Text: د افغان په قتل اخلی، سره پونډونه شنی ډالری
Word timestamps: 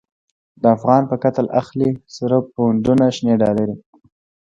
د 0.61 0.63
افغان 0.75 1.03
په 1.11 1.15
قتل 1.23 1.45
اخلی، 1.61 1.91
سره 2.17 2.35
پونډونه 2.53 3.05
شنی 3.15 3.35
ډالری 3.41 3.75